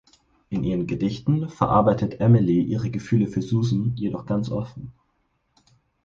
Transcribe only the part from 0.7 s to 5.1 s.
Gedichten verarbeitet Emily ihre Gefühle für Susan jedoch ganz offen.